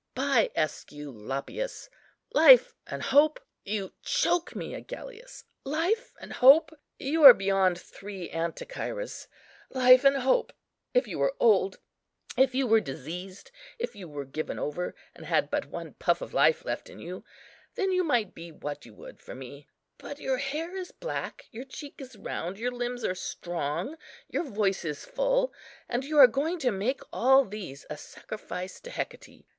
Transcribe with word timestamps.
By 0.15 0.49
Esculapius! 0.55 1.87
life 2.33 2.73
and 2.87 3.03
hope! 3.03 3.39
you 3.63 3.91
choke 4.01 4.55
me, 4.55 4.73
Agellius. 4.73 5.43
Life 5.63 6.15
and 6.19 6.33
hope! 6.33 6.71
you 6.97 7.21
are 7.23 7.35
beyond 7.35 7.79
three 7.79 8.27
Anticyras. 8.29 9.27
Life 9.69 10.03
and 10.03 10.15
hope! 10.17 10.53
if 10.95 11.07
you 11.07 11.19
were 11.19 11.35
old, 11.39 11.77
if 12.35 12.55
you 12.55 12.65
were 12.65 12.79
diseased, 12.81 13.51
if 13.77 13.95
you 13.95 14.09
were 14.09 14.25
given 14.25 14.57
over, 14.57 14.95
and 15.13 15.27
had 15.27 15.51
but 15.51 15.67
one 15.67 15.93
puff 15.99 16.19
of 16.19 16.33
life 16.33 16.65
left 16.65 16.89
in 16.89 16.97
you, 16.97 17.23
then 17.75 17.91
you 17.91 18.03
might 18.03 18.33
be 18.33 18.51
what 18.51 18.87
you 18.87 18.95
would, 18.95 19.19
for 19.21 19.35
me; 19.35 19.67
but 19.99 20.17
your 20.19 20.37
hair 20.39 20.75
is 20.75 20.91
black, 20.91 21.45
your 21.51 21.65
cheek 21.65 22.01
is 22.01 22.15
round, 22.17 22.57
your 22.57 22.71
limbs 22.71 23.03
are 23.05 23.13
strong, 23.13 23.95
your 24.27 24.45
voice 24.45 24.83
is 24.83 25.05
full; 25.05 25.53
and 25.87 26.03
you 26.03 26.17
are 26.17 26.25
going 26.25 26.57
to 26.57 26.71
make 26.71 27.01
all 27.13 27.45
these 27.45 27.85
a 27.87 27.97
sacrifice 27.97 28.79
to 28.79 28.89
Hecate! 28.89 29.45